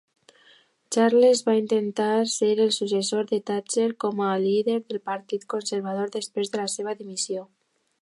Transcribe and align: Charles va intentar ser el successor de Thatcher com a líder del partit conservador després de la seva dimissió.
Charles 0.95 1.43
va 1.49 1.53
intentar 1.57 2.07
ser 2.37 2.49
el 2.65 2.73
successor 2.79 3.29
de 3.33 3.41
Thatcher 3.51 3.87
com 4.07 4.25
a 4.31 4.33
líder 4.47 4.81
del 4.89 5.05
partit 5.13 5.49
conservador 5.57 6.15
després 6.21 6.55
de 6.57 6.65
la 6.65 6.71
seva 6.79 7.01
dimissió. 7.05 7.51